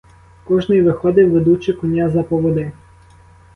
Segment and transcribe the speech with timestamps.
[0.43, 2.71] Кожний виходив, ведучи коня за поводи.